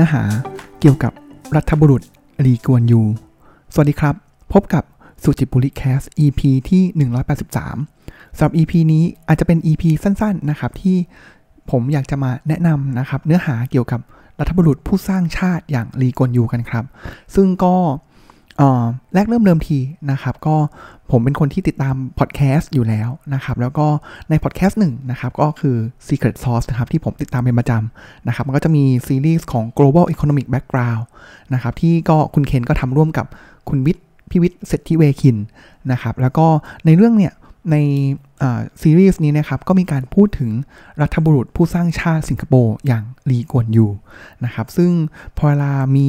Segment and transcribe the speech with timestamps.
[0.00, 0.24] นื้อหา
[0.80, 1.12] เกี่ยวกับ
[1.56, 2.02] รัฐบุรุษ
[2.44, 3.02] รีกวนยู
[3.72, 4.14] สวัสดีครับ
[4.52, 4.84] พบกับ
[5.22, 6.82] สุจิบุริแคส EP ที่
[7.74, 10.96] 183สำหรับ EP นี้อาจจะเป็น EP สั้นๆนะครับที่
[11.70, 14.00] ผมอยากจะมาแนะนำนะครับ เนื้อหาเกี่ยวกับ
[14.40, 16.84] รัฐบุรุษผู้สร้างชาติอย่างรีกวนยูกันครับ
[17.34, 17.76] ซึ่งก็
[19.14, 19.78] แรกเริ่มเดิมที
[20.10, 20.56] นะครับ ก็
[21.10, 23.86] ผมเป็นคนที่ติดตามพอดแคสต์อยู่แล้วนะครับ แล้วก็
[24.30, 25.76] ในพอดแคสต์หนึ่งนะครับ ก็คือ
[26.08, 31.04] Secret Sauce นะครับ ที่ผมติดตามเป็นประจำนะครับ มันก็จะมีซีรีส์ของ global economic background
[31.54, 33.26] นะครับ ที่ก็คุณเคนก็ทำร่วมกับ
[33.68, 35.36] คุณวิทย์พิวิทย์เศรษฐิเวคิน
[35.92, 36.46] นะครับ แล้วก็
[36.86, 37.32] ในเรื่องเนี่ย
[37.70, 37.76] ใน
[38.82, 40.50] ซีรีส์นี้นะครับก็มีการพูดถึง
[41.00, 43.86] รัฐบุรุษผู้สร้างชาติสิงคโปร์อย่างลีกวนยู
[44.44, 44.90] นะครับ ซึ่ง
[45.36, 46.08] พอเวลามี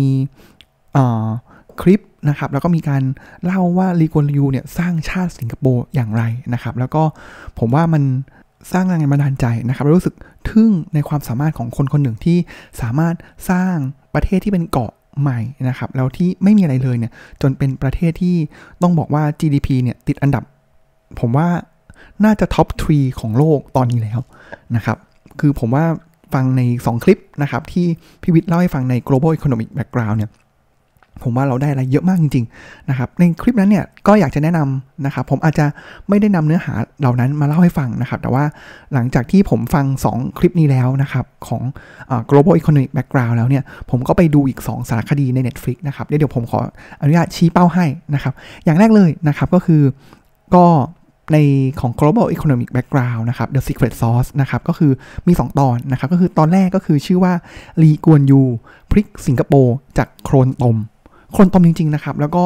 [1.81, 3.03] คลิป นะครับ แล้วก็มีการ
[3.45, 7.03] เล่าว่าลีกวนยูเนี่ยสร้างชาติสิงคโปร์อย่างไรนะครับ แล้วก็
[7.59, 8.03] ผมว่ามัน
[8.73, 10.15] สร้างแรงบันดาลใจนะครับรู้สึก
[10.49, 12.37] ทึ่งในความสามารถของคนคนหนึ่งที่
[12.81, 13.15] สามารถ
[13.49, 13.75] สร้าง
[14.13, 14.91] ประเทศที่เป็นเกาะ
[15.21, 18.35] ใหม่นะครับ แล้วที่ไม่มีอะไรเลยเนี่ย จนเป็นประเทศที่
[18.81, 20.43] ต้องบอกว่า GDP เนี่ยติดอันดับ
[21.19, 21.47] ผมว่า
[22.25, 24.19] น่าจะท็อปทรีของโลกตอนนี้แล้ว
[24.75, 24.97] นะครับ
[25.39, 25.85] คือผมว่า
[26.33, 27.85] ฟังใน 2 คลิปนะครับ ที่
[28.21, 30.31] พี่วิทย์เล่าให้ฟังใน global economic background เนี่ย
[31.23, 35.65] ผมว่าเราได้อะไรเยอะมากจริงๆนะครับในคลิปนั้นเนี่ยก็อยากจะแนะนำนะครับผมอาจจะ
[36.09, 38.43] ไม่ได้นำเนื้อหาเหล่านั้นมาเล่าให้ฟังนะครับ แต่ว่า
[38.93, 41.61] หลังจากที่ผมฟัง 2 คลิปนี้แล้วนะครับของ
[42.29, 46.59] global economic background แล้วเนี่ยผมก็ไปดูอีก 2 สารคดีใน Netflix นะครับเดี๋ยวผมขอ
[47.01, 48.33] อนุญาตชี้เป้าให้นะครับ
[48.65, 49.81] อย่างแรกเลยนะครับก็คือ
[50.55, 50.65] ก็
[51.33, 51.37] ใน
[51.81, 54.91] ของ global economic background นะครับ the secret sauce นะครับก็คือ
[55.27, 57.33] มี 2 ตอนนะครับก็คือตอนแรกก็คือชื่อว่า
[57.81, 58.41] ลีกวนยู
[58.91, 60.77] พริกสิงคโปร์จากโครนตม
[61.31, 62.43] โครนตมจริง ๆ นะครับ แล้วก็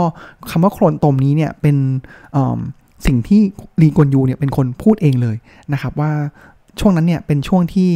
[0.50, 1.76] คำว่าโครนตมนี้เนี่ยเป็น
[3.06, 3.42] สิ่งที่
[3.82, 5.36] ลีกวนยูเนี่ยเป็นคนพูดเองเลย
[5.74, 6.12] นะครับ ว่า
[6.80, 7.90] ช่วงนั้นเนี่ยเป็นช่วงที่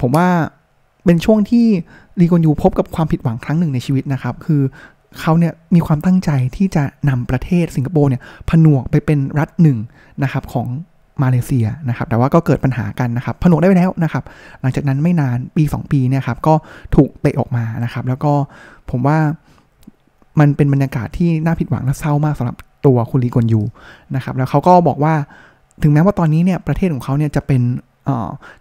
[0.00, 0.28] ผมว่า
[1.04, 1.66] เป็นช่วงที่
[2.20, 4.62] ลีกวนยูพบกับความผิดหวังครั้งหนึ่งในชีวิตนะครับ คือ
[5.20, 9.78] เขาเนี่ยมีความตั้งใจที่จะนำประเทศสิงคโปร์เนี่ยผนวกไปเป็นรัฐหนึ่ง
[10.22, 10.66] นะครับของ
[11.22, 14.24] มาเลเซียนะครับ แต่ว่าก็เกิดปัญหากันนะครับ ผนวกได้ไปแล้วนะครับ
[14.60, 16.54] หลังจากนั้นไม่นานปี 2 ปีเนี่ยครับก็
[16.96, 18.32] ถูกเตะออกมานะครับ แล้วก็
[18.90, 19.18] ผมว่า
[20.40, 22.56] มันเป็นบรรยากาศที่น่าผิดหวังและเศร้ามากสำหรับ
[22.86, 23.60] ตัวคุณลีกวนยู
[24.16, 25.14] นะครับแล้วเขาก็บอกว่า
[25.82, 27.62] ถึงแม้ว่าตอนนี้เนี่ยประเทศของเขาเนี่ยจะเป็น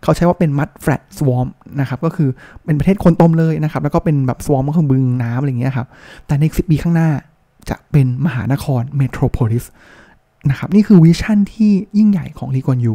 [0.03, 1.47] เขาใช้ว่าเป็นมัดแฟลตสวอม
[1.79, 2.29] นะครับก็คือ
[2.65, 5.87] เป็นประเทศคนต้มเลยนะครับแล้วก็เป็นแบบสวอมก็คือบึงน้ำอะไรอย่างเงี้ยครับ
[6.27, 7.09] แต่ในสิปีข้างหน้า
[7.69, 9.65] จะเป็นมหานครเมโทรโพลิส
[10.50, 12.94] นะครับนี่คือวิชั่นที่ยิ่งใหญ่ของลีกวนยู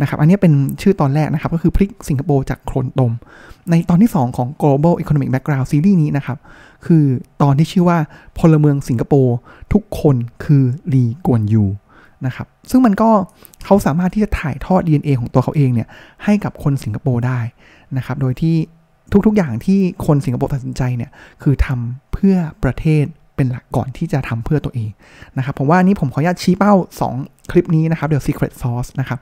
[0.00, 3.12] นะครับอันนี้เป็นชื่อตอนแรกนะครับ ก็คือพลิกสิงคโปร์จากโคลนตม
[3.70, 6.38] ในตอนที่ 2 ของ global economic background ซีรีส์นี้นะครับ
[6.86, 7.04] คือ
[7.42, 7.98] ตอนที่ชื่อว่า
[8.38, 9.36] พลเมืองสิงคโปร์
[9.72, 11.64] ทุกคนคือลีกวนยู
[12.26, 13.10] นะครับซึ่งมันก็
[13.64, 15.88] เขาสามารถที่จะถ่ายทอด DNA ของตัวเขาเองเนี่ย
[16.24, 17.40] ให้กับคนสิงคโปร์ได้
[17.96, 18.56] นะครับโดยที่
[19.26, 21.10] ทุกๆอย่างที่คนสิงคโปร์ตัดสินใจเนี่ย
[21.42, 23.04] คือทำเพื่อประเทศ
[23.38, 24.90] เป็นหลักก่อนที่จะทำเพื่อตัวเอง
[25.38, 26.72] นะครับผมว่านี้ผมขออนุญาตชี้เป้า
[27.12, 29.18] 2 คลิปนี้นะครับเดี๋ยว Secret Sauce นะครับ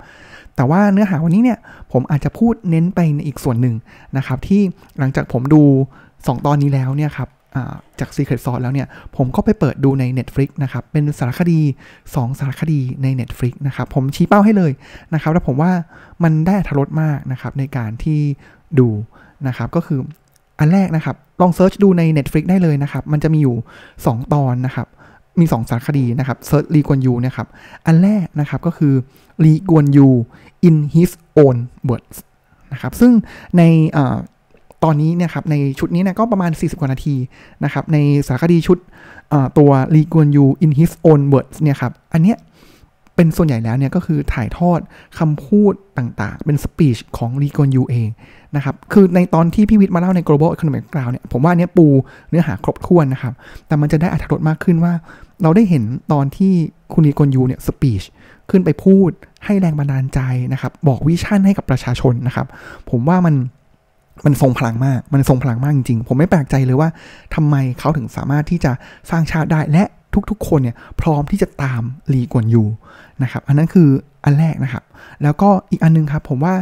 [0.56, 1.58] แต่ว่าเนื้อหาวันนี้เนี่ย
[1.92, 3.76] ผมอาจจะพูดเน้นไปในอีกส่วนหนึ่ง
[4.16, 4.62] นะครับที่
[4.98, 5.62] หลังจากผมดู
[6.04, 7.28] 2 ตอนนี้แล้วเนี่ยครับ
[8.00, 11.60] จาก Secret Sauce แล้วเนี่ยผมก็ไปเปิดดูใน Netflix นะครับเป็นสารคดี
[12.00, 14.72] 2 สารคดีใน Netflix นะครับผมชี้เป้าให้เลย
[15.14, 15.72] นะครับแล้วผมว่า
[16.22, 18.20] มันได้ทรสมากนะครับในการที่
[18.78, 18.88] ดู
[19.48, 20.00] นะครับก็คือ
[20.58, 23.56] อันแรกนะครับ ลองเซิร์ชดูใน Netflix ได้เลยนะครับ มันจะมีอยู่
[23.96, 24.86] 2 ตอนนะครับ
[25.40, 27.46] มี 2 สารคดีนะครับ search ลีกวนยูนะครับ
[27.86, 28.94] อันแรกนะครับก็คือ
[29.44, 30.08] ลีกวนยู
[30.68, 31.10] in his
[31.42, 31.56] own
[31.88, 32.16] words
[32.72, 33.12] นะครับ ซึ่ง
[33.58, 33.62] ใน
[34.84, 37.14] ตอนนี้เนี่ยครับในชุดนี้นะก็ประมาณ 40 กว่านาที
[37.64, 38.78] นะครับ ในสารคดีชุด
[39.58, 42.38] ตัวลีกวนยู in his own words เนี่ยครับ อันเนี้ย
[43.16, 44.80] เป็นส่วนใหญ่แล้วเนี่ยก็คือถ่ายทอด
[45.18, 48.08] คำพูดต่างๆ เป็น speech ของลีกวนยูเอง
[48.56, 51.86] นะครับ คือในตอนที่พี่วิทย์มาเล่าใน Global Economic Background เนี่ย ผมว่าเนี้ยปู
[52.30, 53.34] เนื้อหาครบถ้วนนะครับ
[53.66, 54.92] แต่มันจะได้อัธรสมากขึ้นว่า
[55.42, 55.82] เราได้เห็น
[56.12, 56.52] ตอนที่
[56.92, 58.02] คุณลีกอนยูเนี่ยสปีช
[58.50, 59.10] ขึ้นไปพูด
[59.44, 60.20] ให้แรงบันดาลใจ
[60.52, 62.46] นะครับ บอกวิชั่นให้กับประชาชนนะครับ
[62.90, 63.34] ผมว่ามัน
[64.26, 66.88] มันทรงพลังมาก มันทรงพลังมากจริงๆ ผมไม่แปลกใจเลยว่า
[67.34, 68.72] ทำไมเขาถึงสามารถที่จะ
[69.10, 69.84] สร้างชาติได้ และ
[70.30, 71.82] ทุกๆ คนเนี่ยพร้อมที่จะตาม
[72.12, 72.64] ลีกวนยู
[73.22, 73.88] นะครับอันนั้นคือ
[74.24, 74.84] อันแรกนะครับ
[75.22, 76.54] แล้วก็อีกอันนึงครับผมว่า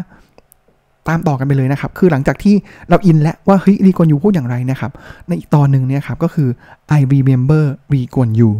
[1.09, 2.55] ตามต่อกันไปเลยนะครับ คือหลังจากที่
[2.89, 4.93] เราอินแล้วว่าเฮ้ยรีกวนยูพูดอย่างไรนะครับ
[5.29, 6.49] ในอีกตอนหนึ่งเนี่ยครับก็คือ
[6.99, 8.51] I remember รีกวนยู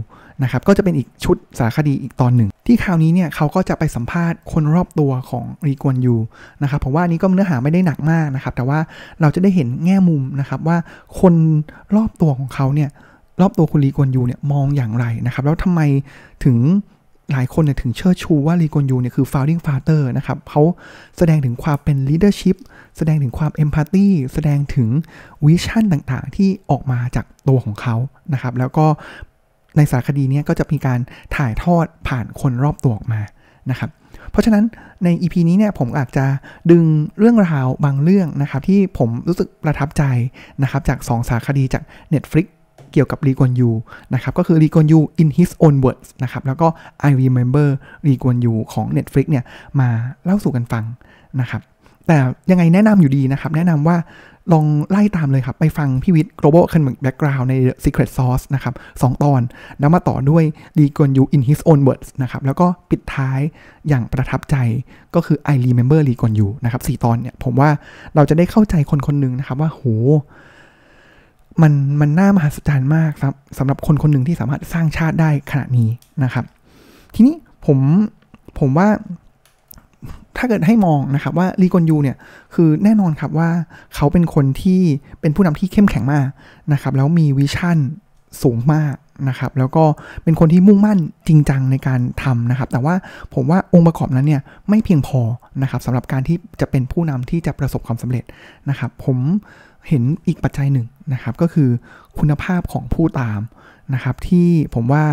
[0.43, 6.17] นะครับก็จะเป็นอีกชุดสารคดีอีกตอนหนึ่ง ที่คราวนี้เนี่ยเขาก็จะไปสัมภาษณ์คนรอบตัวของรีกวนยู
[6.63, 8.79] นะครับผมว่านี้ก็เนื้อหาไม่ได้หนักมากนะครับ แต่ว่า
[9.21, 10.77] เราจะได้เห็นแง่มุมนะครับว่า
[11.21, 11.35] คน
[11.97, 12.91] รอบตัวของเขาเนี่ย
[13.41, 15.81] รอบตัวคุณลีกวนยูเนี่ยมองอย่างไรนะครับ แล้วทำไม
[16.45, 16.59] ถึง
[17.33, 20.63] หลายคนเนี่ยถึงเชิดชูว่าลีกอนยูเนี่ยคือ founding father นะครับเขา
[21.17, 22.57] แสดงถึงความเป็น leadership
[22.97, 24.89] แสดงถึงความ empathy แสดงถึง
[25.45, 27.97] วิชั่นต่างๆ ที่ออกมาจากตัวของเขา
[28.33, 28.87] นะครับ แล้วก็
[29.77, 31.01] ในสารคดีนี้ก็จะมีการ
[31.37, 33.21] ถ่ายทอดผ่านคนรอบตัวออกมา
[33.71, 33.91] นะครับ
[34.31, 34.65] เพราะฉะนั้น
[35.05, 36.27] ใน EP นี้เนี่ยผมอาจจะ
[36.71, 36.85] ดึง
[37.19, 40.03] เรื่องราวบางเรื่องนะครับ ที่ผมรู้สึกประทับใจ
[40.63, 41.83] นะครับ จาก 2 สารคดีจาก
[42.15, 42.47] Netflix
[42.95, 43.71] เกี่ยวกับลีกวนยู
[44.15, 46.67] นะครับก็คือลีกวนยู in his own words นะครับแล้วก็
[47.09, 47.69] I remember
[48.07, 49.45] ลีกวนยูของ Netflix เนี่ย
[49.81, 49.89] มา
[50.25, 50.85] เล่าสู่กันฟัง
[51.41, 51.63] นะครับ
[52.07, 52.17] แต่
[52.51, 53.97] ยังไงแนะนำอยู่ดีนะครับ แนะนำว่า
[54.53, 57.55] ลองไล่ตามเลยครับ ไปฟังพี่วิทย์ global economic background ใน
[57.85, 59.41] secret sauce นะครับสตอน
[59.81, 60.45] แล้วมาต่อด้วย
[60.79, 63.41] ลีกวนยู in his own words นะครับ แล้วก็ปิดท้าย
[63.89, 64.57] อย่างประทับใจ
[65.15, 67.71] ก็คือ I remember ลีกวนยูนะครับสตอนเนี่ย ผมว่า
[68.15, 69.83] เราจะได้เข้าใจคนคนหนึ่งนะครับว่า โห
[71.63, 75.89] มันมันน่ามหัศจรรย์มากครับสำหรับคนคนหนึ่งที่สามารถสร้างชาติได้ขนาดนี้
[76.25, 76.45] นะครับ
[77.15, 77.35] ทีนี้
[77.67, 77.79] ผม
[78.59, 78.89] ผมว่า
[80.37, 82.17] ถ้าเกิดให้มองนะครับว่าลีกอนยูเนี่ย
[82.55, 83.51] คือแน่นอนครับว่า
[83.95, 84.81] เขาเป็นคนที่
[85.21, 86.27] เป็นผู้นำที่เข้มแข็งมาก
[86.73, 87.79] นะครับ แล้วมีวิชั่น
[88.43, 88.95] สูงมาก
[89.29, 89.85] นะครับ แล้วก็
[90.25, 90.99] เป็นคนที่มุ่งมั่น
[91.29, 92.95] จริงจังในการทำนะครับ แต่ว่า
[93.35, 95.21] ผมว่าองค์ประกอบนั้นเนี่ยไม่เพียงพอ
[95.63, 98.25] นะครับสำหรับการที่จะเป็นผู้นำที่จะประสบความสำเร็จ
[98.71, 99.19] นะครับ ผม
[99.89, 101.69] เห็นอีกปัจจัยหนึ่งนะครับก็คือ
[102.19, 103.41] คุณภาพของผู้ตาม
[103.95, 105.05] นะครับที่ผมว่า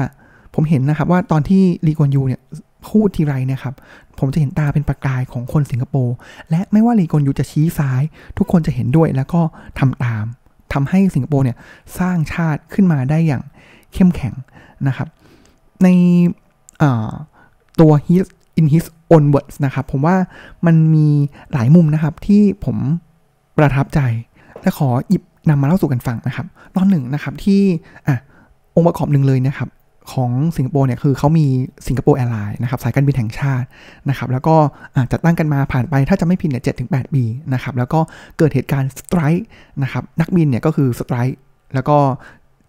[0.55, 2.41] ผมเห็นนะครับว่าตอนที่ลีกอนยูเนี่ย
[2.89, 3.75] พูดทีไรนี่ยครับ
[4.19, 6.15] ผมจะเห็นตาเป็นประกายของคนสิงคโปร์
[6.49, 8.01] และไม่ว่าลีกอนยูจะชี้ซ้าย
[8.37, 9.41] ทุกคนจะเห็นด้วยแล้วก็
[9.79, 10.25] ทำตาม
[10.73, 11.57] ทำให้สิงคโปร์เนี่ย
[11.99, 13.43] สร้างชาติขึ้นมาได้อย่าง
[13.93, 14.33] เข้มแข็ง
[14.87, 15.07] นะครับ
[15.83, 15.87] ใน
[17.79, 18.25] ตัว his
[18.59, 20.15] in his own words นะครับ ผมว่า
[20.65, 21.07] มันมี
[21.53, 22.77] หลายมุมนะครับที่ผม
[23.57, 23.99] ประทับใจ
[24.63, 27.61] และขอหยิบนำมาเล่าสู่กันฟังนะครับ ตอนหนึ่งนะครับที่
[28.07, 28.17] อะ
[28.75, 29.69] องค์ประกอบหนึ่งเลยนะครับ
[30.13, 31.45] ของสิงคโปร์เนี่ยคือเขามี
[31.87, 33.67] Singapore Airlines นะครับสายการบินแห่งชาติ
[34.09, 34.55] นะครับแล้วก็
[35.11, 37.23] จัดตั้งกันมาผ่านไปถ้าจะไม่ผิดเนี่ยเจ็ดถึงแปดปี
[37.53, 37.99] นะครับแล้วก็
[38.37, 39.45] เกิดเหตุการณ์ strike
[39.83, 41.37] นะครับนักบินเนี่ยก็คือ strike
[41.73, 41.97] แล้วก็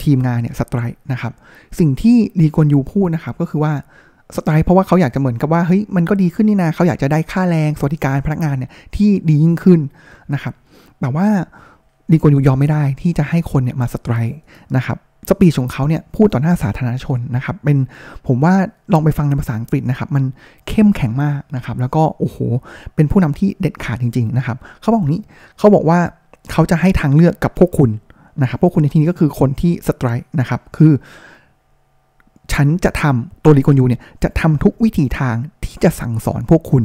[0.02, 1.32] ทีมงานเนี่ย strike นะครับ
[1.78, 3.72] สิ่งที่ลีกวนยูพูดนะครับก็คือว่า
[4.36, 9.80] strike เพราะว่าเขาอยากจะเหมือนกับว่าเฮ้ยมันก็ดีขึ้นนี่นาเขาอยากจะได้ค่าแรงสวัสดิการพนักงานเนี่ยที่ดียิ่งขึ้น
[10.34, 10.54] นะครับ
[11.00, 11.28] แต่ว่า
[12.12, 14.36] ลีกวนยูยอมไม่ได้ที่จะให้คนเนี่ยมาสไตร์
[14.76, 14.98] นะครับ
[15.28, 17.78] สปีชของเขาเนี่ยพูดต่อหน้าสาธารณชนนะครับ เป็น
[18.26, 18.54] ผมว่า
[18.92, 20.24] ลองไปฟังในภาษาอังกฤษนะครับ มัน
[20.68, 22.36] เข้มแข็งมากนะครับ แล้วก็โอ้โห
[22.94, 25.20] เป็นผู้นำที่เด็ดขาดจริง ๆ นะครับ เขาบอกนี้
[25.58, 25.98] เขาบอกว่า
[26.52, 27.90] เขาจะให้ทางเลือกกับพวกคุณ
[28.42, 30.92] นะครับ พวกคุณในที่นี้ก็คือคนที่สไตร์นะครับ คือ
[32.52, 36.84] ฉันจะทำตัวลีกอนยูเนี่ยจะทำทุกวิธีทางที่จะสั่งสอนพวกคุณ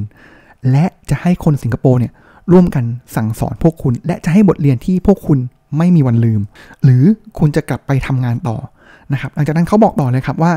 [0.72, 2.14] และจะให้คนสิงคโปร์เนี่ย
[2.52, 2.86] ร่วมกัน
[3.16, 5.40] สั่งสอนพวกคุณ และจะให้บทเรียนที่พวกคุณ
[5.78, 6.42] ไม่มีวันลืม
[6.84, 7.04] หรือ
[7.40, 8.58] คุณจะกลับไปทำงานต่อ
[9.14, 10.52] นะครับหลังจากนั้นเขาบอกต่อเลยครับว่า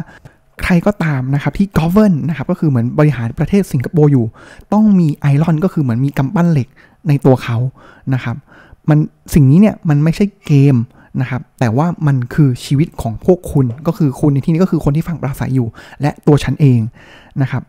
[0.62, 4.24] ใครก็ตามนะครับที่ govern นะครับก็คือเหมือนบริหารประเทศสิงคโปร์อยู่
[4.72, 6.68] ต้องมีไอรอนก็คือเหมือนมีกำปั้นเหล็ก
[7.08, 7.56] ในตัวเขา
[8.14, 8.36] นะครับ
[8.88, 8.98] มัน
[9.34, 10.76] สิ่งนี้เนี่ยมันไม่ใช่เกม
[11.20, 15.68] นะครับแต่ว่ามันคือชีวิตของพวกคุณก็คือคุณในที่นี้ก็คือคนที่ฟังปราศัยอยู่
[16.00, 16.80] และตัวฉันเอง
[17.42, 17.62] นะครับ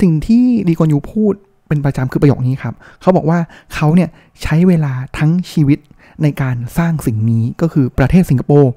[0.00, 1.34] สิ่งที่ดีกอนยูพูด
[1.74, 3.38] เป็นประจำคือประโยคนี้ครับเขาบอกว่า
[3.74, 4.08] เขาเนี่ย
[4.42, 5.78] ใช้เวลาทั้งชีวิต
[6.22, 8.72] ในการสร้างสิ่งนี้ก็คือประเทศสิงคโปร์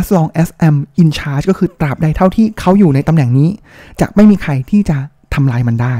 [0.00, 3.48] as long as I'm in charge ก็คือตราบใดเท่าที่เขาอยู่ในตำแหน่งนี้
[4.00, 4.98] จะไม่มีใครที่จะ
[5.34, 5.94] ทำลายมันได้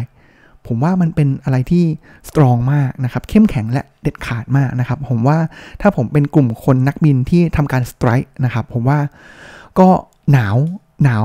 [0.67, 1.85] ผมว่ามันเป็นอะไรที่
[2.29, 5.39] สตรองมากนะครับ เข้มแข็งและเด็ดขาดมากนะครับ ผมว่า
[5.81, 8.99] ถ้าผมเป็นกลุ่มคนนักบินที่ทำการสไตร์นะครับ ผมว่า
[9.79, 9.89] ก็
[10.33, 10.57] หนาว
[11.05, 11.25] หนาว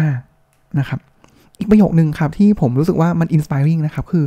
[0.00, 1.00] มากๆนะครับ
[1.58, 4.24] อีกประโยคนึงครับ ที่ผมรู้สึกว่ามัน inspiring นะครับ คือ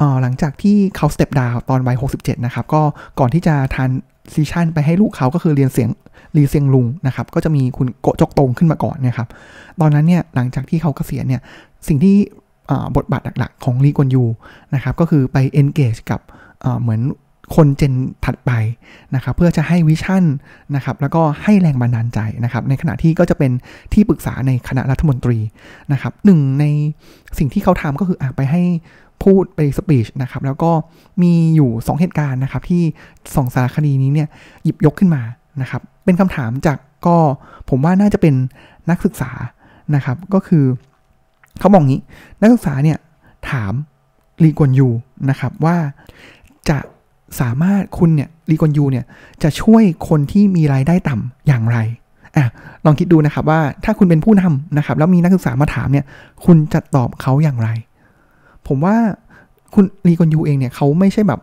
[0.00, 2.82] อหลังจากที่เขา step down ตอนวัย67 นะครับ ก็
[3.18, 5.88] ก่อนที่จะ transition ไปให้ลูกเขาก็คือเรียนเสียง
[6.36, 9.28] รีเซียงลุงนะครับ ก็จะมีคุณโก๊ะจ๊กตงขึ้นมาก่อนนะครับ
[9.80, 11.42] ตอนนั้นเนี่ยหลังจากที่เขาเกษียณเนี่ย
[11.88, 12.16] สิ่งที่
[12.96, 14.24] บทบาทหลักๆ ของลีกวนยู
[14.74, 16.20] นะครับก็คือไป engage กับ
[16.82, 17.00] เหมือน
[17.56, 18.52] คน genถัดไป
[19.14, 20.24] นะครับเพื่อจะให้วิชั่น
[20.74, 23.52] นะครับแล้วก็ให้แรงบันดาลใจนะครับในขณะที่ก็จะเป็น
[23.92, 25.38] ที่ปรึกษาในคณะรัฐมนตรี
[25.92, 26.64] นะครับหนึ่งใน
[27.38, 28.62] สิ่งที่เขาทำก็คืออไปให้
[29.24, 30.70] พูดไปสปีชนะครับแล้วก็
[31.22, 32.82] มีอยู่ 2 เหตุการณ์นะครับที่
[33.34, 34.28] สองสารคดีนี้เนี่ย
[34.64, 35.22] หยิบยกขึ้นมา
[35.60, 37.16] นะครับเป็นคำถามจากก็
[37.68, 38.34] ผมว่าน่าจะเป็น
[38.90, 39.30] นักศึกษา
[39.94, 40.64] นะครับก็คือ
[41.58, 42.00] เขาบอกงี้
[42.40, 42.98] นักศึกษาเนี่ย
[43.50, 43.72] ถาม
[44.42, 44.88] ลีกวนยู
[45.30, 45.76] นะครับว่า
[46.68, 46.78] จะ
[47.40, 49.04] สามารถคุณเนี่ยลีกวนยูเนี่ย
[49.42, 51.78] จะช่วยคนที่มีรายได้ต่ำอย่างไร
[52.36, 52.46] อะ
[52.84, 56.04] ลองคิดดูนะครับว่าถ้าคุณเป็นผู้นำนะครับ แล้วมีนักศึกษามาถามเนี่ย
[56.44, 57.68] คุณจะตอบเขาอย่างไร
[58.66, 58.96] ผมว่า
[59.74, 61.40] คุณลีกวนยูเองเนี่ยเขาไม่ใช่แบบ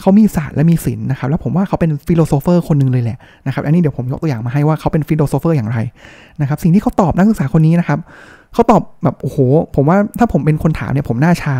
[0.00, 5.78] เขามีศาสตร์และมีศิลป์นะครับ แล้วผมว่าเขาเป็น philosopher คนหนึ่งเลยแหละนะครับ อันนี้เดี๋ยวผมยกตัวอย่างมาให้ว่าเขาเป็น philosopher อย่างไร
[6.40, 7.98] นะครับ สิ่งที่เขาตอบนักศึกษาคนนี้นะครับ
[8.52, 9.38] เขาตอบแบบโอ้โห
[9.74, 11.54] ผมว่าถ้าผมเป็นคนถามเนี่ยผมหน้าชา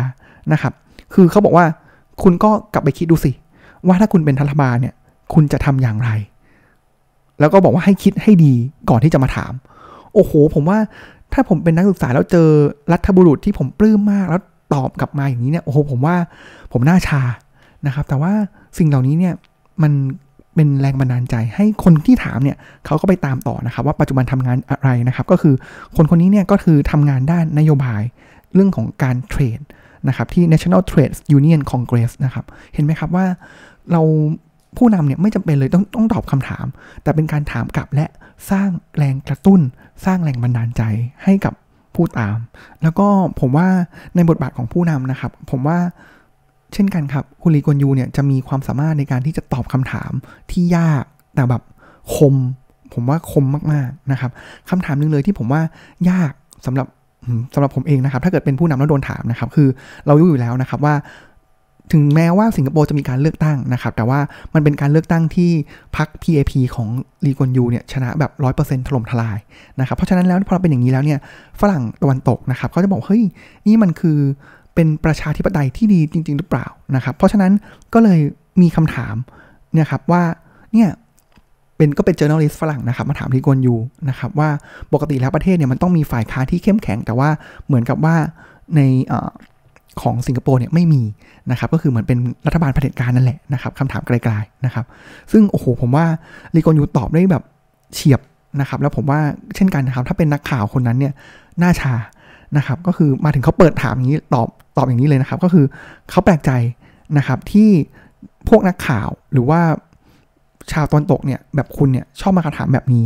[0.53, 0.73] นะครับ
[1.13, 1.65] คือเขาบอกว่า
[2.23, 3.31] คุณก็กลับไปคิดดูสิ
[3.87, 4.95] ว่าถ้าคุณเป็นรัฐบาลเนี่ย
[5.33, 6.09] คุณจะทำอย่างไร
[7.39, 8.53] แล้วก็บอกว่าให้คิดให้ดี
[8.89, 9.53] ก่อนที่จะมาถาม
[10.13, 10.77] โอ้โห ผมว่า
[11.33, 12.49] ถ้าผมเป็นนักศึกษาแล้วเจอ
[12.91, 14.41] รัฐบุรุษที่ผมปลื้มมากแล้ว
[14.73, 16.15] ตอบกลับมาอย่างนี้เนี่ยโอ้โหผมว่า
[16.71, 17.21] ผมหน้าชา
[17.87, 18.31] นะครับ แต่ว่า
[18.77, 19.33] สิ่งเหล่านี้เนี่ย
[19.83, 19.93] มัน
[20.55, 25.55] เป็นแรงบันดาลใจให้คนที่ถามเนี่ยเขาก็ไปตามต่อนะครับ ว่าปัจจุบันทำงานอะไรนะครับ ก็คือ
[25.95, 28.01] คนคนนี้เนี่ยก็คือทำงานด้านนโยบาย
[28.53, 29.59] เรื่องของการเทรด
[30.07, 33.25] นะครับที่ National Trade Union Congress นะครับ เห็นไหมครับว่า
[33.91, 34.01] เรา
[34.77, 36.65] ผู้นำเนี่ยไม่จำเป็นเลยต้องต้องตอบคำถาม
[37.03, 38.05] แต่เป็นการถามกลับและ
[38.51, 39.61] สร้างแรงกระตุ้น
[40.05, 40.81] สร้างแรงบันดาลใจ
[41.23, 41.53] ให้กับ
[41.95, 42.37] ผู้ตาม
[42.83, 43.07] แล้วก็
[43.39, 43.67] ผมว่า
[44.15, 45.77] ในบทบาทของผู้นำนะครับ ผมว่า
[46.73, 50.11] เช่นกันครับคุณลีกวนยูเนี่ยจะมีความสามารถในการที่จะตอบคำถาม
[50.51, 51.03] ที่ยาก
[51.35, 51.63] แต่แบบ
[52.15, 52.35] คม
[52.93, 54.31] ผมว่าคมมากๆนะครับ
[54.69, 55.61] คำถามนึงเลยที่ผมว่า
[56.09, 56.31] ยาก
[56.65, 56.87] สำหรับ
[57.53, 59.67] สำหรับผมเองนะครับ ถ้าเกิดเป็นผู้นำแล้วโดนถามนะครับ คือ
[60.05, 60.95] เรารู้อยู่แล้วนะครับว่า
[61.91, 64.19] ถึงแม้ว่าสิงคโปร์จะมีการเลือกตั้งนะครับ แต่ว่า
[64.53, 65.51] มันเป็นการเลือกตั้งที่
[65.97, 66.87] พรรค PAP ของ
[67.25, 69.37] ลีกวนยูเนี่ยชนะแบบร้อยเปอร์เซ็นต์ถล่มทลาย
[69.79, 71.19] นะครับ เพราะฉะนั้นแล้วพอเป็นอย่างนี้แล้วเนี่ย
[71.61, 73.23] ฝรั่งตะวันตกนะครับเขาจะบอกเฮ้ย
[73.67, 74.17] นี่มันคือ
[74.75, 77.51] เป็นประชาธิปไตยที่ดีจริง ๆ หรือเปล่านะครับ เพราะฉะนั้น
[77.93, 78.19] ก็เลย
[78.61, 79.15] มีคำถาม
[79.73, 80.23] เนี่ยครับว่า
[80.73, 80.89] เนี่ย
[81.77, 83.75] เป็นก็เป็น journalist ฝรั่งนะครับ มาถามลีกวนยู
[84.09, 84.49] นะครับว่า
[84.93, 87.29] ปกติแล้วประเทศเนี่ยมันต้องมีฝ่ายค้านที่เข้มแข็ง แต่ว่า
[87.65, 88.15] เหมือนกับว่า
[88.75, 89.13] ในอ
[90.01, 91.01] ของสิงคโปร์เนี่ยไม่มี
[91.51, 94.85] นะครับก็คือเหมือนเป็นรัฐบาลเผด็จการนั่นแหละนะครับคำถามไกลๆนะครับ
[95.31, 96.05] ซึ่งโอ้โหผมว่า
[96.55, 97.43] ลีกวนยูตอบได้แบบ
[97.93, 98.21] เฉียบ
[98.59, 99.19] นะครับ แล้วผมว่า
[99.55, 101.13] เช่นกันนะครับถ้าเป็นนักข่าวคนนั้นเนี่ย
[101.59, 101.93] หน้าชา
[102.57, 104.47] นะครับ ก็คือมาถึงเขาเปิดถามอย่างนี้ตอบ
[104.77, 105.65] ตอบอย่างนี้เลยนะครับ ก็คือ
[106.09, 106.51] เขาแปลกใจ
[107.17, 107.69] นะครับที่
[108.49, 109.61] พวกนักข่าวหรือว่า
[110.71, 113.05] ชาวตอนตกเนี่ยแบบคุณเนี่ยชอบมาคำถามแบบนี้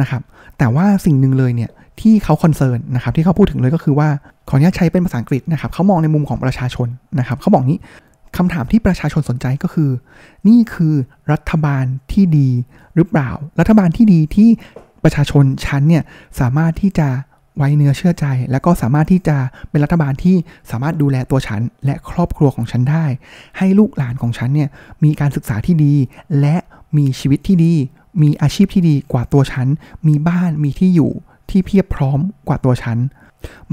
[0.00, 0.22] นะครับ
[0.58, 1.70] แต่ว่าสิ่งหนึ่งเลยเนี่ย
[2.00, 4.08] ที่เขาคอนเซิร์นนะครับที่เขาพูดถึงเลยก็คือว่า
[4.48, 7.80] ขออนุญาตใช้เป็นภาษาอังกฤษนะครับเขามองในมุมของประชาชนนะครับเขาบอกนี้
[8.36, 9.90] คำถามที่ประชาชนสนใจก็คือ
[10.48, 10.94] นี่คือ
[11.32, 12.48] รัฐบาลที่ดี
[12.96, 14.48] หรือเปล่า รัฐบาลที่ดีที่
[15.04, 16.02] ประชาชนชั้นเนี่ย
[16.40, 17.08] สามารถที่จะ
[17.56, 19.36] ไว้เนื้อเชื่อใจ และก็สามารถที่จะ
[19.70, 20.36] เป็นรัฐบาลที่
[20.70, 23.04] สามารถดูแลตัวฉัน และครอบครัวของฉันได้
[23.58, 24.68] ให้ลูกหลานของฉันเนี่ย
[25.04, 25.94] มีการศึกษาที่ดี
[26.40, 26.56] และ
[26.98, 27.74] มีชีวิตที่ดี
[28.22, 29.66] มีอาชีพที่ดีกว่าตัวฉัน
[30.08, 31.12] มีบ้านมีที่อยู่
[31.50, 32.98] ที่เพียบพร้อมกว่าตัวฉัน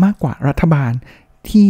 [0.04, 0.92] มากกว่ารัฐบาล
[1.50, 1.68] ที่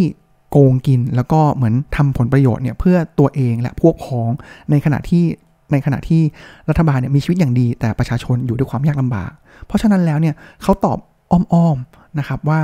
[0.52, 4.32] โกงกินแล้วก็เหมือนทำผลประโยชน์เนี่ยเพื่อตัวเองและพวกพ้อง
[4.72, 5.24] ในขณะที่
[5.72, 6.22] ในขณะที่
[6.70, 9.32] รัฐบาลเนี่ยมีชีวิตอย่างดี แต่ประชาชนอยู่ด้วยความยากลำบาก
[9.66, 10.98] เพราะฉะนั้นแล้วเนี่ยเขาตอบ
[11.32, 12.62] อ้อมๆนะครับว่า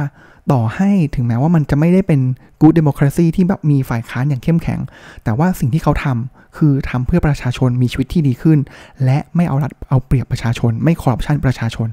[0.51, 2.21] ต่อให้ถึงแม้ว่ามันจะไม่ได้เป็น
[2.61, 4.79] good democracy ที่แบบมีฝ่ายค้านอย่างเข้มแข็ง
[5.23, 8.59] แต่ว่าสิ่งที่เขาทำคือทำเพื่อประชาชนมีชีวิตที่ดีขึ้น
[9.05, 11.87] และไม่เอารัดเอาเปรียบประชาชน ไม่คอร์รัปชันประชาชน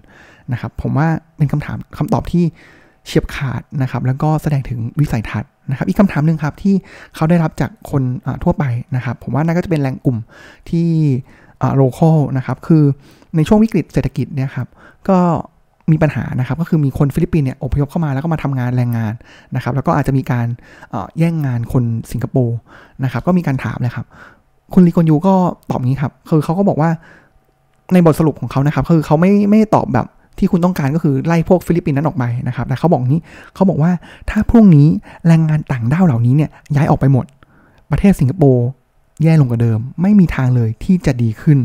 [0.52, 2.44] นะครับ ผมว่าเป็นคำถามคำตอบที่
[3.06, 6.74] เฉียบขาดนะครับ แล้วก็แสดงถึงวิสัยทัศน์นะครับ อีกคำถามหนึ่งครับที่
[7.14, 8.02] เขาได้รับจากคน
[8.42, 8.64] ทั่วไป
[8.96, 10.18] นะครับ ผมว่าน่าก็จะเป็นแรงกลุ่ม
[10.70, 10.88] ที่
[11.76, 12.84] local นะครับ คือ
[13.36, 14.68] ในช่วงวิกฤตเศรษฐกิจเนี่ยครับ
[15.08, 15.18] ก็
[15.92, 19.12] มีปัญหานะครับก็คือมีคนฟิลิปปินส์เนี่ยอพยพเข้ามาแล้วก็มาทำงานแรงงาน
[19.54, 20.46] นะครับ แล้วก็อาจจะมีการ
[21.18, 22.56] แย่งงานคนสิงคโปร์
[23.04, 24.06] นะครับ ก็มีการถามเลยครับ
[24.74, 25.34] คุณลีกวนยูก็
[25.70, 26.90] ตอบงี้ครับคือเขาก็บอกว่า
[27.92, 30.06] ในบทสรุปของเขานะครับ คือเขาไม่ไม่ตอบแบบ
[30.38, 33.20] ที่คุณต้องการก็คือไล่พวกฟิลิปปินส์นั้นออกไปนะครับ แต่เขาบอกนี้
[33.54, 33.90] เขาบอกว่า
[34.30, 34.88] ถ้าพรุ่งนี้
[35.26, 37.26] แรงงานต่างด้าวเหล่านี้เนี่ยย้ายออกไปหมด
[37.90, 38.66] ประเทศสิงคโปร์
[39.22, 41.58] แย่ลงกว่าเดิม ไม่มีทางเลยที่จะดีขึ้น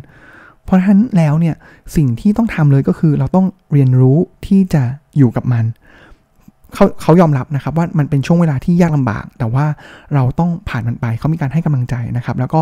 [0.72, 1.56] ราะฉะนั้นแล้วเนี่ย
[1.96, 4.84] สิ่งที่ต้องทำเลยก็คือเราต้องเรียนรู้ที่จะ
[5.18, 5.66] อยู่กับมัน
[6.74, 9.66] เขาเขายอมรับนะครับว่ามันเป็นช่วงเวลาที่ยากลำบาก แต่ว่า
[10.14, 12.62] เราต้องผ่านมันไปเขามีการให้กำลังใจนะครับ แล้วก็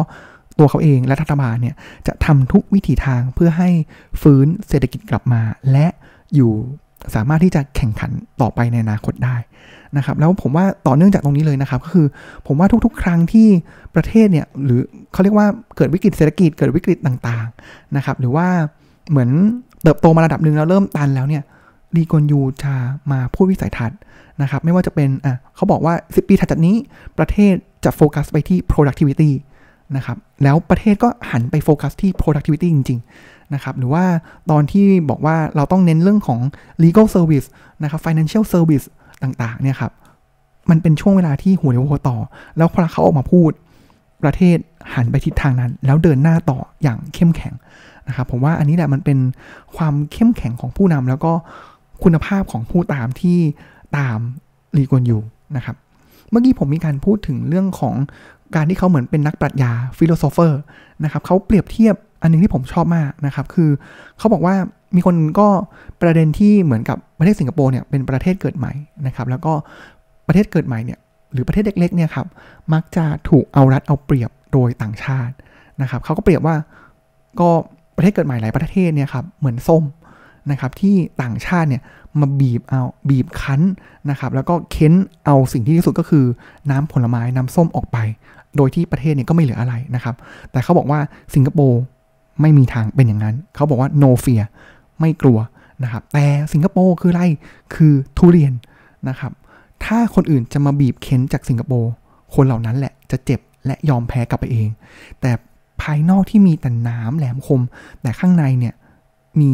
[0.59, 1.75] ตัวเขาเองและรัฐบาลเนี่ย
[2.07, 3.69] จะทำทุกวิถีทางเพื่อให้
[4.21, 5.87] ฟื้นเศรษฐกิจกลับมา และ
[6.35, 6.53] อยู่
[7.15, 9.35] สามารถที่จะแข่งขันต่อไปในอนาคตได้
[9.97, 12.07] นะครับแล้วผมว่าต่อเนื่องจากตรงนี้เลยนะครับก็คือ
[12.47, 13.47] ผมว่าทุกๆ ครั้งที่
[13.95, 14.81] ประเทศเนี่ยหรือ
[15.13, 18.47] เขาเรียกว่าเกิดวิกฤตเศรษฐกิจเกิดวิกฤตต่างๆนะครับหรือว่า
[19.09, 19.29] เหมือน
[19.83, 21.43] เติบโตมาระดับหนึ่งแล้วเริ่มตันแล้วเนี่ย
[21.95, 22.73] ลีกอนยูจะ
[23.11, 23.97] มาพูดวิสัยทัศน์
[24.41, 26.75] นะครับไม่ว่าจะเป็นอะเขาบอกว่า 10 ปีถัดจากนี้
[27.17, 27.53] ประเทศ
[27.85, 29.31] จะโฟกัสไปที่ productivity
[29.95, 34.05] นะครับ แล้วประเทศก็หันไปโฟกัสที่ productivity จริง ๆ นะครับ หรือว่า
[34.51, 36.39] ตอนที่บอกว่าเราต้องเน้นเรื่องของ
[36.83, 37.47] legal service
[37.83, 38.85] นะครับ financial service
[39.23, 39.91] ต่าง ๆ เนี่ยครับ
[40.69, 42.17] มันเป็นช่วงเวลาที่หัวเรียวหัวต่อ
[42.57, 43.51] แล้วพอเขาออกมาพูด
[44.23, 44.57] ประเทศ
[44.93, 47.53] หันไปทิศทางนั้น แล้วเดินหน้าต่ออย่างเข้มแข็ง
[48.07, 49.19] นะครับ ผมว่าอันนี้แหละมันเป็น
[49.77, 51.31] ความเข้มแข็งของผู้นำแล้วก็
[52.03, 53.37] คุณภาพของผู้ตามที่
[53.97, 54.17] ตาม
[54.77, 55.17] ลีกวนยู
[55.55, 55.75] นะครับ
[56.31, 57.95] เมื่อกี้ผมมีการพูดถึงเรื่องของ
[58.55, 60.59] การที่เขาเหมือนเป็นนักปรัชญา philosopher
[61.03, 63.69] นะครับเขาเปรียบเทียบอันนึงที่ผมชอบมากนะครับ คือ
[64.17, 64.55] เขาบอกว่า
[64.95, 65.47] มีคนก็
[66.01, 68.73] ประเด็นที่เหมือนกับประเทศสิงคโปร์เนี่ยเป็นประเทศเกิดใหม่
[69.07, 69.53] นะครับ แล้วก็
[70.27, 70.99] ประเทศเกิดใหม่เนี่ย
[71.33, 72.27] หรือประเทศเล็กๆเนี่ยครับ
[72.73, 75.33] มักจะถูกเอารัดเอาเปรียบโดยต่างชาติ
[75.81, 76.55] นะครับเขาก็เปรียบว่า
[77.39, 77.49] ก็
[77.95, 79.83] ประเทศเกิดใหม่หลายประเทศเนี่ยครับเหมือนส้ม
[80.51, 81.81] นะครับที่ต่างชาติเนี่ย
[82.19, 83.61] มาบีบเอาบีบคั้น
[84.09, 84.93] นะครับแล้วก็เค้น
[85.25, 86.25] เอาสิ่งที่ที่สุดก็คือ
[86.69, 87.97] น้ำผลไม้น้ำส้มออกไป
[88.57, 90.15] โดยที่ประเทศเนี่ยก็ไม่เหลืออะไรนะครับ
[90.51, 90.99] แต่เขาบอกว่า
[91.35, 91.81] สิงคโปร์
[92.41, 94.43] ไม่มีทางเป็นอย่างนั้น เขาบอกว่า no fear
[94.99, 95.39] ไม่กลัว
[95.83, 97.23] นะครับ แต่สิงคโปร์คืออะไร
[97.75, 98.53] คือทุเรียน
[99.09, 99.31] นะครับ
[99.85, 101.91] ถ้าคนอื่นจะมาบีบเค้นจากสิงคโปร์
[102.35, 104.69] คนเหล่านั้นแหละจะเจ็บและยอมแพ้กลับไปเอง
[105.21, 105.31] แต่
[105.81, 107.61] ภายนอกที่มีแต่น้ำแหลมคม
[108.01, 108.73] แต่ข้างในเนี่ย
[109.41, 109.53] มี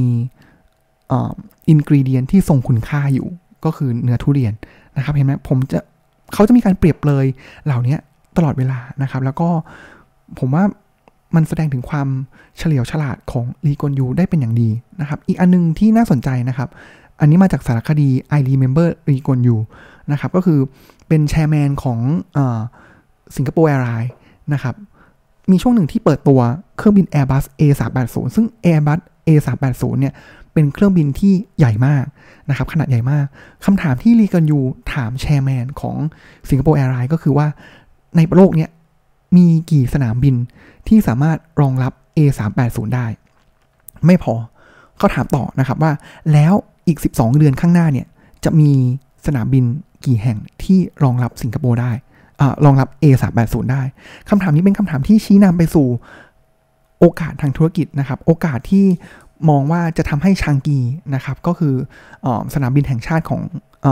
[1.69, 3.27] ingredient ที่ทรงคุณค่าอยู่
[3.65, 4.53] ก็คือเนื้อทุเรียน
[4.97, 5.79] นะครับ เห็นไหมผมจะ
[6.33, 7.25] เขาจะมีการเปรียบเปรย
[7.65, 7.95] เหล่านี้
[8.37, 9.49] ตลอดเวลานะครับ แล้วก็
[10.39, 10.63] ผมว่า
[11.35, 12.07] มันแสดงถึงความ
[12.57, 14.69] เฉลียวฉลาดของลีกวนยูได้เป็นอย่างดี
[15.01, 16.69] นะครับ อีกอันนึงที่น่าสนใจนะครับ
[17.19, 19.55] อันนี้มาจากสารคดี I Remember ลีกอนยู
[20.11, 20.59] นะครับ ก็คือ
[21.07, 21.99] เป็น chairman ของ
[23.35, 24.11] Singapore Airlines
[24.53, 24.75] นะครับ
[25.51, 26.39] มีช่วงหนึ่งที่เปิดตัว
[26.77, 30.13] เครื่องบิน Airbus A380 ซึ่ง Airbus A380 เนี่ย
[30.55, 32.05] เป็นเครื่องบินที่ใหญ่มาก
[32.49, 33.25] นะครับขนาดใหญ่มาก
[33.65, 34.59] คำถามที่ลีกวนยู
[34.93, 35.97] ถาม chairman ของ
[36.49, 37.47] Singapore Airlines ก็คือว่า
[38.17, 38.69] ในโลกเนี้ย
[39.35, 40.35] มีกี่สนามบิน
[40.87, 43.07] ที่สามารถรองรับ A380 ได้
[44.05, 44.33] ไม่พอ
[44.97, 45.91] เขาถามต่อนะครับว่า
[46.33, 46.53] แล้ว
[46.87, 48.07] อีก 12 เดือนข้างหน้าเนี่ย
[48.43, 48.71] จะมี
[49.25, 49.65] สนามบิน
[50.05, 51.91] กี่แห่งที่รองรับสิงคโปร์ได้
[52.65, 53.83] รองรับ A380 ได้
[54.29, 55.87] คำถามนี้เป็นคำถามที่ชี้นำไปสู่
[56.99, 58.85] โอกาสทางธุรกิจนะครับ โอกาสที่
[59.49, 60.79] มองว่าจะทำให้ชางกี
[61.15, 61.73] นะครับก็คือ
[62.25, 63.41] อสนามบินแห่งชาติของ
[63.85, 63.87] อ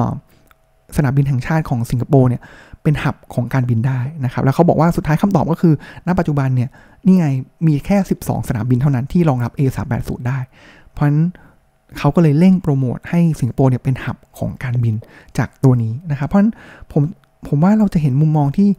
[0.97, 2.41] สนามบินแห่งชาติของสิงคโปร์เนี่ย
[2.83, 5.73] เป็นหับของการบินได้นะครับ แล้วเขาบอกว่าสุดท้ายคำตอบก็คือ
[6.07, 6.69] ณปัจจุบันเนี่ย
[7.05, 7.27] นี่ไง
[7.67, 10.39] มีแค่ 12 สนามบินเท่านั้นที่รองรับ A380 ได้
[10.91, 11.21] เพราะฉะนั้น
[11.97, 14.95] เขาก็เลยเร่งโปรโมทให้สิงคโปร์เนี่ยเป็นหับของการบิน
[15.37, 16.53] จากตัวนี้นะครับ เพราะฉะนั้น
[16.91, 17.03] ผม
[17.47, 18.69] ผมว่าเราจะเห็นมุมมองที่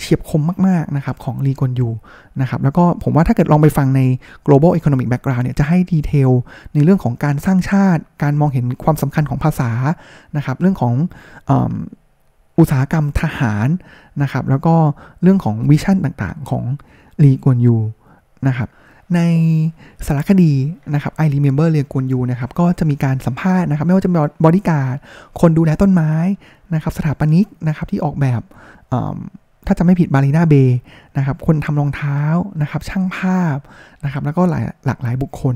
[0.00, 1.88] เฉียบคมมากๆนะครับของลีกอนยู
[2.40, 4.00] นะครับแล้วก็ผมว่าถ้าเกิดลองไปฟังใน
[4.46, 6.30] global economic background เนี่ยจะให้ดีเทล
[6.74, 9.70] ในเรื่องของการสร้างชาติ การมองเห็นความสำคัญของภาษา
[10.36, 10.94] นะครับเรื่องของ
[12.58, 13.68] อุตสาหกรรมทหาร
[14.22, 14.74] นะครับแล้วก็
[15.22, 16.64] เรื่องของวิชั่นต่างๆของ
[17.22, 17.76] ลีกวนยู
[18.48, 18.68] นะครับ
[19.14, 19.20] ใน
[20.06, 20.52] สารคดี
[20.94, 24.96] นะครับ I remember Lee Kuan Yew นะครับก็จะมีการสัมภาษณ์นะครับ ไม่ว่าจะเป็นบอดี้การ์ด
[25.40, 26.12] คนดูแลต้นไม้
[26.74, 28.40] นะครับ สถาปนิกนะครับที่ออกแบบ
[29.66, 30.78] ถ้าจำไม่ผิด Marina Bay
[31.16, 32.20] นะครับคนทำรองเท้า
[32.62, 33.58] นะครับช่างภาพ
[34.04, 35.54] นะครับแล้วก็หลายหลากหลายบุคคล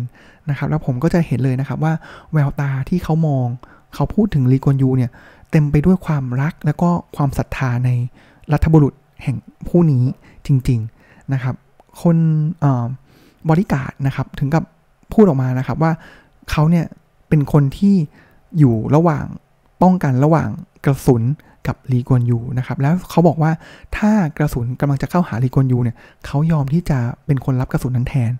[0.50, 1.92] นะครับแล้วผมก็จะเห็นเลยนะครับว่า
[2.32, 3.46] แววตาที่เขามอง
[3.94, 5.10] เขาพูดถึงลีกวนยูเนี่ย
[5.50, 7.90] เต็มไปด้วยความรักแล้วก็ความศรัทธาใน
[8.52, 9.36] รัฐบุรุษแห่ง
[9.68, 10.04] ผู้นี้
[10.46, 11.54] จริงๆนะครับ
[12.02, 12.16] คน
[13.50, 14.64] บริการนะครับถึงกับ
[15.12, 15.92] พูดออกมานะครับว่า
[16.50, 16.86] เขาเนี่ย
[17.28, 17.94] เป็นคนที่
[18.58, 19.24] อยู่ระหว่าง
[19.82, 20.48] ป้องกันระหว่าง
[20.86, 21.22] กระสุน
[21.66, 23.50] กับลีกวนยูนะครับ แล้วเขาบอกว่า
[23.96, 28.32] ถ้ากระสุนกำลังจะเข้าหาลีกวนยูเนี่ยเขายอมที่จะเป็นคนรับกระสุนนั้นแทน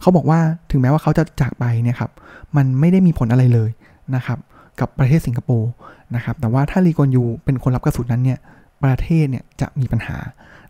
[0.00, 2.10] เขาบอกว่าถึงแม้ว่าเขาจะจากไปเนี่ยครับ
[2.56, 3.70] มันไม่ได้มีผลอะไรเลย
[4.14, 4.38] นะครับ
[4.80, 5.70] กับประเทศสิงคโปร์
[6.14, 8.38] นะครับ แต่ว่าถ้าลีกอนยูเป็นคนรับกระสุนนั้นเนี่ย
[8.84, 10.16] ประเทศเนี่ยจะมีปัญหา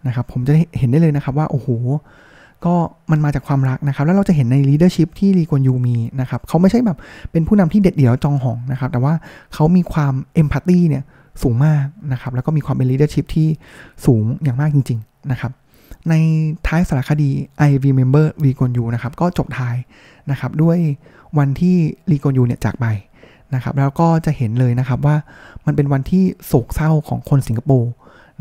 [0.07, 1.69] นะครับ ผมจะเห็นได้เลยนะครับว่าโอ้โห
[2.66, 2.75] ก็
[3.11, 6.99] มันมาจากความรักนะครับ แล้วเราจะเห็นใน leadership ที่ลีกอนยูมีนะครับเขาไม่ใช่แบบ
[7.33, 9.14] เป็นผู้นำที่เด็ดเดี่ยวจองหองนะครับ แต่ว่า
[9.55, 11.03] เขามีความเอมพัตตีเนี่ย
[11.42, 13.49] สูงมากนะครับ แล้วก็มีความเป็น leadership ที่
[14.07, 15.53] สูงอย่างมากจริง ๆ นะครับ
[16.09, 16.14] ใน
[16.66, 17.31] ท้ายสารคดี
[17.68, 19.77] I remember ลีกอนยูนะครับ ก็จบท้าย
[20.31, 20.79] นะครับด้วย
[21.38, 21.77] วันที่
[22.11, 22.87] ลีกอนยูเนี่ยจากไป
[23.55, 25.16] นะครับ แล้วก็จะเห็นเลยนะครับว่า
[25.66, 27.92] มันเป็นวันที่โศกเศร้าของคนสิงคโปร์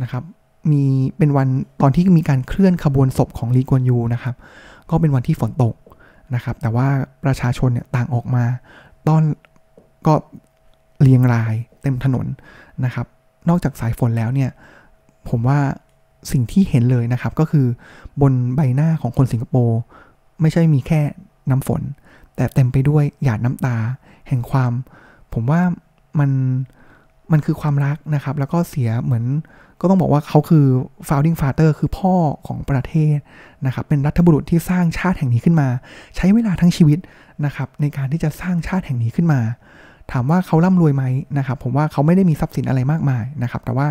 [0.02, 0.24] นะครับ
[0.72, 0.84] มี
[1.18, 1.48] เป็นวัน
[1.82, 4.36] ตอนที่มีการเคลื่อนขบวนศพของลีกวนยูนะครับ
[4.90, 5.76] ก็เป็นวันที่ฝนตก
[6.36, 6.88] นะครับ แต่ว่า
[7.26, 8.46] ประชาชนเนี่ยต่างออกมา
[9.08, 9.24] ต้อน
[10.08, 10.14] ก็
[11.02, 12.26] เรียงรายเต็มถนน
[12.86, 13.08] นะครับ
[13.50, 14.50] นอกจากสายฝนแล้วเนี่ย
[15.30, 15.60] ผมว่า
[16.32, 17.66] สิ่งที่เห็นเลยนะครับ ก็คือ
[18.22, 19.80] บนใบหน้าของคนสิงคโปร์
[20.42, 21.02] ไม่ใช่มีแค่
[21.50, 21.82] น้ำฝน
[22.36, 23.76] แต่เต็มไปด้วยหยาดน้ำตา
[24.28, 24.72] แห่งความ
[25.34, 25.62] ผมว่า
[26.20, 26.32] มัน
[27.32, 29.26] มันคือความรักนะครับ แล้วก็เสียเหมือน
[29.82, 30.66] ก็ต้องบอกว่าเขาคือ
[31.08, 32.14] founding father คือพ่อ
[32.48, 33.18] ของประเทศ
[33.66, 35.68] นะครับ เป็นรัฐบุรุษที่สร้างชาติแห่งนี้ขึ้นมา
[36.16, 37.00] ใช้เวลาทั้งชีวิต
[37.46, 39.42] นะครับในการที่จะสร้างชาติแห่งนี้ขึ้นมา
[40.12, 41.04] ถามว่าเขาร่ำรวยไหม
[41.38, 43.88] นะครับ ผมว่าเขาไม่ได้มีทรัพย์สินอะไรมากมายนะครับ แต่ว่า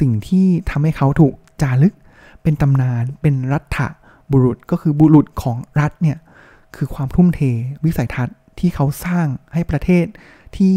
[0.00, 1.94] สิ่งที่ทำให้เขาถูกจารึก
[2.42, 3.78] เป็นตำนาน เป็นรัฐ
[4.32, 6.18] บุรุษก็คือบุรุษของรัฐเนี่ย
[6.76, 7.40] คือความทุ่มเท
[7.84, 10.06] วิสัยทัศน์ที่เขาสร้างให้ประเทศ
[10.56, 10.74] ที่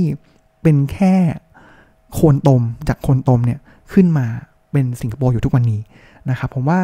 [0.62, 1.16] เป็นแค่
[2.14, 3.60] โคนตมจากโคนตมเนี่ย
[3.94, 4.26] ขึ้นมา
[4.72, 5.82] เป็นสิงคโปร์อยู่ทุกวันนี้
[6.30, 6.80] นะครับ ผมว่า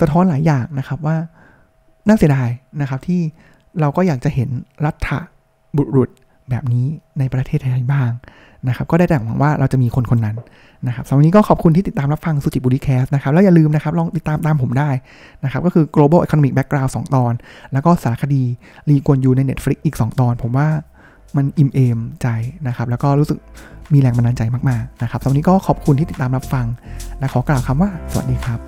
[0.00, 1.16] สะท้อนหลายอย่างนะครับว่า
[2.06, 2.48] น่าเสียดาย
[2.80, 3.20] นะครับที่
[3.80, 4.48] เราก็อยากจะเห็น
[4.84, 5.08] รัฐ
[5.76, 6.08] บุรุษ
[6.50, 6.86] แบบนี้
[7.18, 8.10] ในประเทศไทยบ้าง
[8.68, 10.36] นะครับ ก็ได้แต่หวังว่าเราจะมีคนคนนั้น
[10.86, 14.90] นะครับสำหรับวันนี้ก็ขอบคุณที่ติดตามรับฟังสุจิบุรีแคสนะครับ แล้วอย่าลืมนะครับลองติดตามตามผมได้
[15.44, 17.32] นะครับ ก็คือ global economic background 2 ตอน
[17.72, 18.42] แล้วก็สารคดี
[18.88, 20.68] รีกวนยูใน Netflix อีก 2 ตอน ผมว่า
[21.36, 22.28] มันอิ่มเอมใจ
[22.66, 23.38] นะครับ แล้วก็รู้สึก
[23.92, 26.66] มีแรงบันดาลใจมากๆนะครับสำหรับวันนี้ก็ขอบคุณที่ติดตามรับฟัง
[27.18, 28.60] และขอกล่าวคำว่า สวัสดีครับ